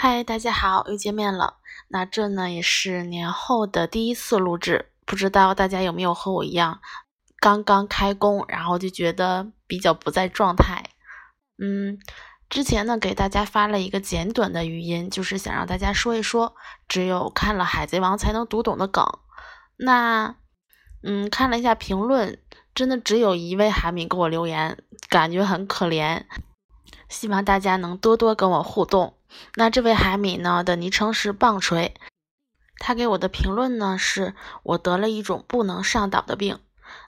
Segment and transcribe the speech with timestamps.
[0.00, 1.56] 嗨，大家好，又见面了。
[1.88, 6.80] 那这呢也是年后的第一次录制，不知道大家有没有和我一样，
[7.40, 10.84] 刚刚开工，然后就觉得比较不在状态。
[11.60, 11.98] 嗯，
[12.48, 16.54] 之前呢给大家发了一个简短的语音，就是想让大家说一说
[16.86, 19.04] 只有看了《海贼王》才能读懂的梗。
[19.78, 20.36] 那，
[21.02, 22.40] 嗯，看了一下评论，
[22.72, 26.22] 真的只有一位海米给我留言，感觉很可怜。
[27.08, 29.14] 希望大家能多多跟我互动。
[29.56, 31.94] 那这位海米呢的昵称是棒槌，
[32.78, 36.58] 他给我的评论呢是我得了一种不能上岛的病。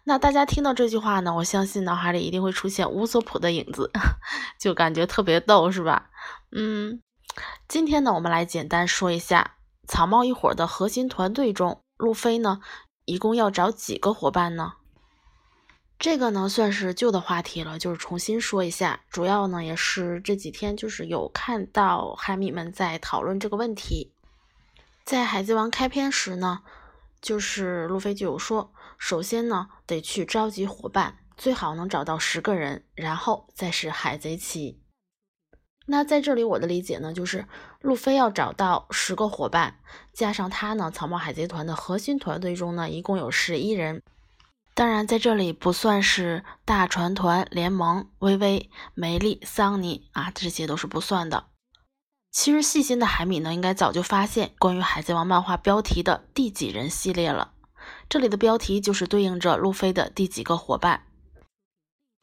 [0.05, 3.91] 那大家听到这句话呢，我相信脑海里一定会出现乌索普的影子，
[4.61, 6.11] 就感觉特别逗，是吧？
[6.53, 7.01] 嗯，
[7.67, 9.53] 今天呢，我们来简单说一下
[9.87, 12.61] 草帽一伙的核心团队中，路飞呢
[13.07, 14.75] 一共要找几个伙伴呢？
[16.01, 19.01] 这个呢算是旧的话题了，就是重新说一下。
[19.11, 24.15] 主要呢也是这几天就是有看到海米们在讨论这个问题。
[25.05, 26.63] 在海贼王开篇时呢，
[27.21, 34.81] 就是路飞就有说，首先呢得去召集伙伴，最好能找到十个人，然后再是海贼旗。
[35.85, 37.45] 那在这里我的理解呢，就是
[37.83, 39.79] 路飞要找到十个伙伴，
[40.15, 44.03] 加上他呢草帽海贼团的核心团队中呢一共有十一人。
[44.81, 51.49] 当然，在这里不算是大船团联盟、微微、梅丽、桑尼啊，这些都是不算的。
[52.31, 57.53] 其实细心的海米呢，应该早就发现关于海贼王漫画标题的第几人系列了。
[58.09, 61.03] 这里的标题就是对应着路飞的第几个伙伴。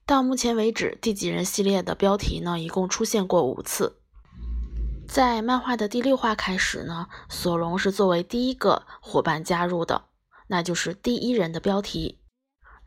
[0.08, 4.00] 到目前为止，第几人系列的标题呢，一共出现过五次。
[5.08, 10.06] 在漫画的第六话开始呢，索隆是作为第一个伙伴加入的，
[10.48, 12.18] 那就是第一人的标题。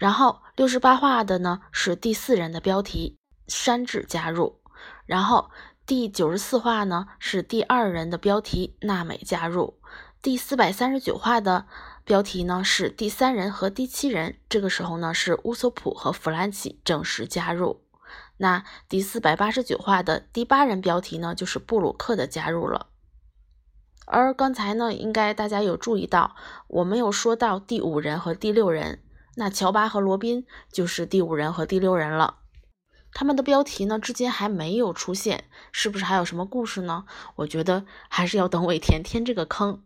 [0.00, 4.58] 然后六十八话的呢是第四人的标题山治加入，
[5.04, 5.50] 然后
[5.84, 9.78] 第九十四话呢是第二人的标题娜美加入，
[10.22, 11.66] 第四百三十九话的
[12.02, 17.83] 标题呢是第三人和第七人，这个时候呢是乌索普和弗兰奇正式加入。
[18.39, 22.86] 那第四百八十九话的第八人标题呢就是布鲁克的加入了。
[24.06, 26.34] 而刚才呢应该大家有注意到，
[26.68, 29.02] 我没有说到第五人和第六人。
[29.36, 32.39] 那乔巴和罗宾就是第五人和第六人了，
[33.13, 37.05] 他们的标题呢之间还没有出现，是不是还有什么故事呢？
[37.36, 39.83] 我觉得还是要等尾田填这个坑。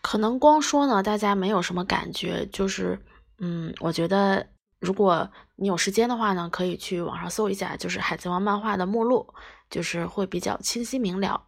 [0.00, 3.00] 可能光说呢，大家没有什么感觉，就是，
[3.38, 4.48] 嗯，我觉得
[4.80, 9.34] 如果你有时间的话呢，可以去网上搜一下，就是《海贼王》漫画的目录，
[9.68, 11.46] 就是会比较清晰明了。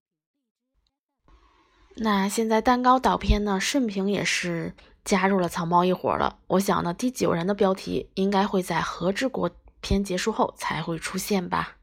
[1.96, 4.74] 那现在蛋糕岛篇呢，顺平也是。
[5.08, 6.38] 加入了草帽一伙了。
[6.48, 11.78] 我想呢，第九人的标题应该会在和之国篇结束后才会出现吧。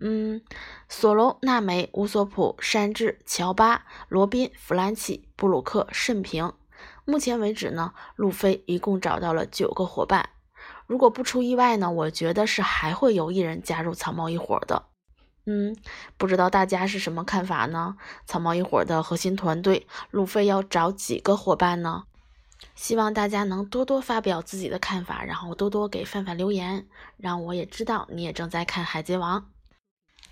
[0.00, 0.42] 嗯，
[0.88, 6.52] 索隆、娜美、乌索普、山治、乔巴、罗宾、弗兰奇、布鲁克、慎平。
[7.04, 10.30] 目前为止呢，路飞一共找到了九个伙伴。
[10.88, 14.86] 如果不出意外呢，我觉得是还会有一人加入草帽一伙的。
[15.46, 15.76] 嗯，
[16.16, 17.94] 不知道大家是什么看法呢？
[18.26, 22.02] 草帽一伙的核心团队，路飞要找几个伙伴呢？
[22.74, 26.86] 希望大家能多多发表自己的看法，然后多多给范范留言，
[27.16, 29.40] 让我也知道你也正在看《海贼王》。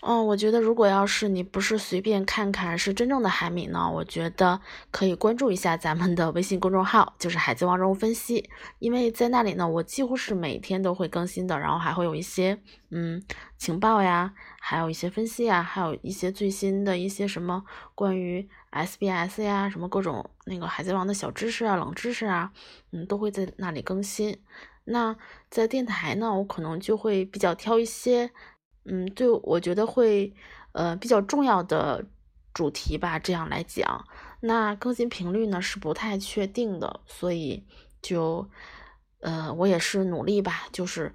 [0.03, 4.59] 嗯，我觉得如果要是你不是随便看看，是真正的海米呢，我觉得
[4.91, 8.41] 可以关注一下咱们的微信公众号，就是《海贼王人物分析》，
[8.79, 12.59] 因为在那里呢，我几乎是每天都会更新的，然后还会有一些
[12.91, 13.23] 嗯
[13.59, 17.63] 情报呀，还有一些分析呀，还有一些最新的一些什么
[17.95, 22.53] 关于 SBS 呀，什么各种那个海贼王的小知识啊、冷知识啊，
[22.93, 24.39] 嗯，都会在那里更新。
[24.85, 25.15] 那
[25.51, 28.31] 在电台呢，我可能就会比较挑一些。
[28.93, 30.35] 嗯，对，我觉得会，
[30.73, 32.05] 呃，比较重要的
[32.53, 34.05] 主题吧，这样来讲，
[34.41, 37.65] 那更新频率呢是不太确定的，所以
[38.03, 38.51] 就，
[39.21, 41.15] 呃，我也是努力吧，就是，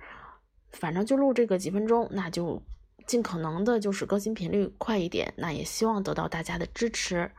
[0.71, 2.63] 反正就录这个几分钟，那就
[3.05, 7.29] 尽可能的，就是更新频率快一点，那也希望得到大家的支持。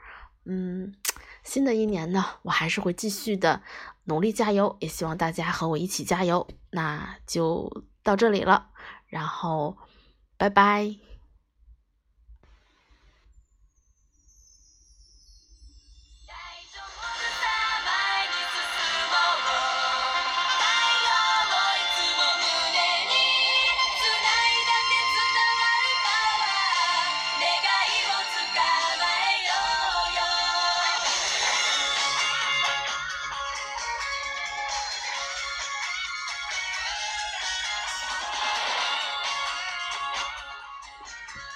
[0.45, 0.95] 嗯，
[1.45, 3.63] 新的一年呢，我还是会继续的
[4.05, 6.47] 努力加油，也希望大家和我一起加油。
[6.73, 8.69] 那就到这里了，
[9.07, 9.79] 然后。
[10.39, 11.16] 拜拜。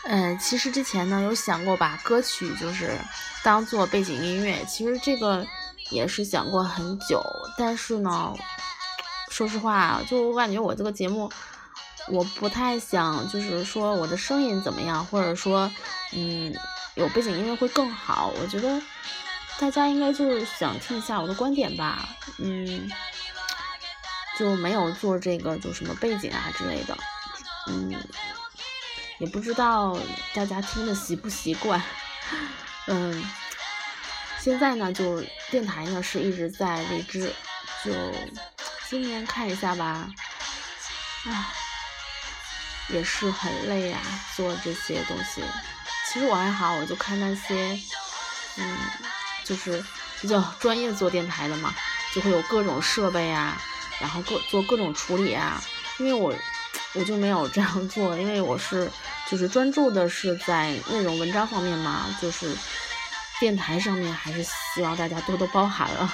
[0.04, 2.98] 嗯，其实之前呢有想过把歌曲就是
[3.42, 5.46] 当做背景音乐，其实这个
[5.90, 7.22] 也是想过很久，
[7.56, 8.34] 但是呢，
[9.30, 11.30] 说实话，就我感觉我这个节目，
[12.08, 15.70] 我不太想就是说我的声音怎么样，或者说，
[16.12, 16.52] 嗯，
[16.94, 18.32] 有背景音乐会更好。
[18.40, 18.80] 我觉得
[19.58, 22.08] 大家应该就是想听一下我的观点吧，
[22.38, 22.90] 嗯，
[24.38, 26.96] 就没有做这个就什么背景啊之类的，
[27.68, 27.94] 嗯。
[29.20, 29.98] 也不知道
[30.32, 31.80] 大家听的习不习惯，
[32.86, 33.22] 嗯，
[34.38, 37.30] 现在呢，就电台呢是一直在荔枝，
[37.84, 37.92] 就
[38.88, 40.08] 今年看一下吧，
[41.26, 41.44] 唉，
[42.88, 44.00] 也是很累啊，
[44.34, 45.44] 做这些东西。
[46.10, 47.78] 其实我还好，我就看那些，
[48.56, 48.78] 嗯，
[49.44, 49.84] 就是
[50.22, 51.74] 比较专业做电台的嘛，
[52.14, 53.60] 就会有各种设备啊，
[54.00, 55.62] 然后各做各种处理啊，
[55.98, 56.34] 因为我。
[56.92, 58.90] 我就没有这样做，因为我是
[59.30, 62.52] 就是专注的是在内容文章方面嘛，就是
[63.38, 66.12] 电台上面还是希望大家多多包涵了。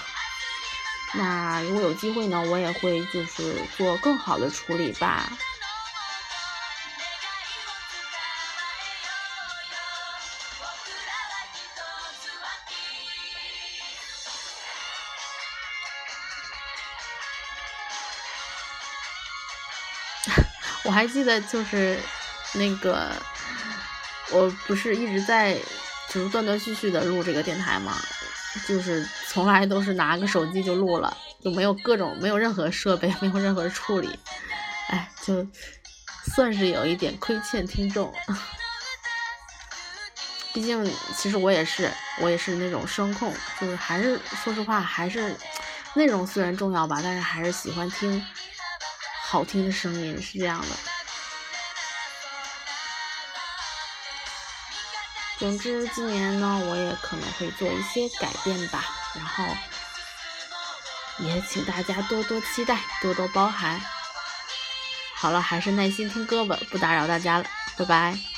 [1.14, 5.30] 那如果有机会呢，我也会就是做更好的处理吧。
[20.84, 21.98] 我还记得就是
[22.54, 23.10] 那个，
[24.30, 25.54] 我不是一直在
[26.08, 27.96] 就是断断续续的录这个电台嘛，
[28.66, 34.18] 就是从来都是拿个手机就录了，就没有各种没有任何设备，没有任何处理，
[34.88, 35.46] 哎，就
[36.34, 38.12] 算是有一点亏欠听众。
[40.54, 45.36] 毕竟其实我也是我也是那种声控，就是还是说实话还是
[45.94, 48.24] 内容虽然重要吧，但是还是喜欢听。
[49.28, 50.66] 好听的声音是这样的。
[55.38, 58.84] 总之，今年呢，我也可能会做一些改变吧，
[59.14, 59.44] 然后
[61.18, 63.80] 也请大家多多期待，多多包涵。
[65.14, 67.44] 好了，还是耐心听歌吧，不打扰大家了，
[67.76, 68.35] 拜拜。